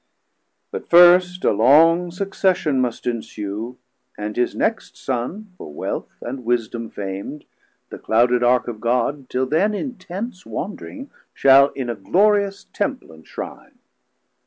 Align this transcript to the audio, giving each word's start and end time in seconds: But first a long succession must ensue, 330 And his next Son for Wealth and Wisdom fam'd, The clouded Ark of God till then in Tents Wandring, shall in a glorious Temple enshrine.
But 0.71 0.89
first 0.89 1.45
a 1.45 1.51
long 1.51 2.09
succession 2.09 2.81
must 2.81 3.05
ensue, 3.05 3.77
330 4.15 4.25
And 4.25 4.35
his 4.35 4.55
next 4.55 4.97
Son 4.97 5.53
for 5.59 5.71
Wealth 5.71 6.23
and 6.23 6.43
Wisdom 6.43 6.89
fam'd, 6.89 7.45
The 7.91 7.99
clouded 7.99 8.41
Ark 8.43 8.67
of 8.67 8.81
God 8.81 9.29
till 9.29 9.45
then 9.45 9.75
in 9.75 9.97
Tents 9.99 10.43
Wandring, 10.43 11.11
shall 11.35 11.67
in 11.73 11.87
a 11.87 11.93
glorious 11.93 12.63
Temple 12.73 13.13
enshrine. 13.13 13.77